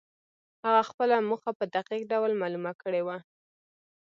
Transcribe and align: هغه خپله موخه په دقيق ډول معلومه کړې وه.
هغه 0.65 0.81
خپله 0.89 1.15
موخه 1.29 1.51
په 1.59 1.65
دقيق 1.75 2.03
ډول 2.11 2.31
معلومه 2.41 2.71
کړې 2.81 3.01
وه. 3.07 3.17